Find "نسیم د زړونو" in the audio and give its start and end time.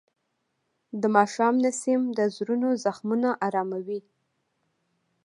1.65-2.69